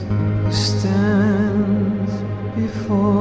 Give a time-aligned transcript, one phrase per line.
[0.08, 2.14] who stands
[2.56, 3.21] before?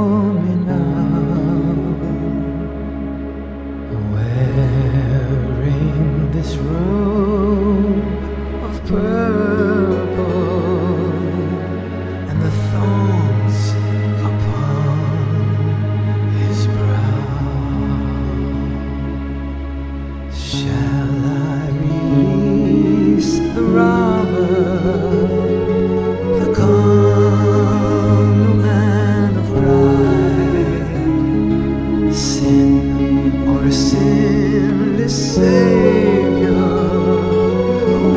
[33.70, 36.66] The sinless Savior,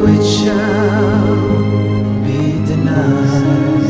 [0.01, 1.37] which shall
[2.25, 3.85] be denied.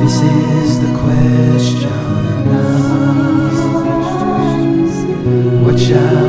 [0.00, 1.92] This is the question.
[5.64, 6.25] What shall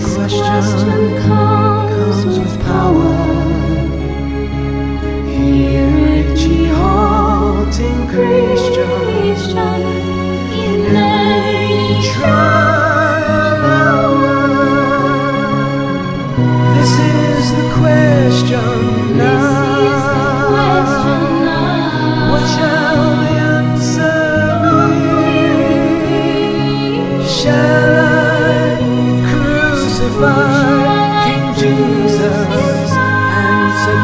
[0.00, 3.14] question, question comes, comes with power.
[5.26, 6.99] Here at Jihad.